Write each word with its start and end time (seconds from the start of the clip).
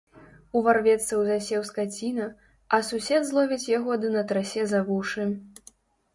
Уварвецца 0.59 1.03
ў 1.03 1.21
засеў 1.31 1.61
скаціна, 1.71 2.25
а 2.77 2.81
сусед 2.89 3.29
зловіць 3.29 3.69
яго 3.77 4.01
ды 4.01 4.13
натрасе 4.17 4.67
за 4.75 4.83
вушы. 4.91 5.29